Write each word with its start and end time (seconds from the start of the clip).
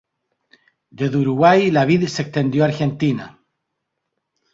Desde 0.99 1.19
Uruguay 1.25 1.69
la 1.69 1.85
vid 1.85 2.07
se 2.07 2.23
extendió 2.23 2.63
a 2.63 2.65
Argentina. 2.69 3.37